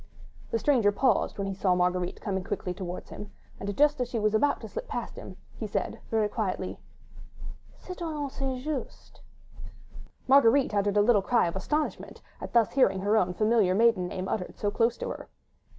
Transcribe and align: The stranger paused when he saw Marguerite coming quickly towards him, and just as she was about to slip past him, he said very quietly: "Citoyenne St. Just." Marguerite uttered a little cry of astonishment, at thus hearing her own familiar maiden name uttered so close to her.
The 0.49 0.57
stranger 0.57 0.91
paused 0.91 1.37
when 1.37 1.45
he 1.45 1.53
saw 1.53 1.75
Marguerite 1.75 2.19
coming 2.21 2.43
quickly 2.43 2.73
towards 2.73 3.11
him, 3.11 3.29
and 3.59 3.77
just 3.77 4.01
as 4.01 4.07
she 4.09 4.17
was 4.17 4.33
about 4.33 4.59
to 4.61 4.67
slip 4.67 4.87
past 4.87 5.15
him, 5.15 5.37
he 5.55 5.67
said 5.67 5.99
very 6.09 6.27
quietly: 6.27 6.79
"Citoyenne 7.77 8.31
St. 8.31 8.63
Just." 8.63 9.21
Marguerite 10.27 10.73
uttered 10.73 10.97
a 10.97 11.01
little 11.03 11.21
cry 11.21 11.45
of 11.47 11.55
astonishment, 11.55 12.19
at 12.41 12.51
thus 12.53 12.71
hearing 12.73 13.01
her 13.01 13.15
own 13.15 13.35
familiar 13.35 13.75
maiden 13.75 14.07
name 14.07 14.27
uttered 14.27 14.57
so 14.57 14.71
close 14.71 14.97
to 14.97 15.09
her. 15.09 15.29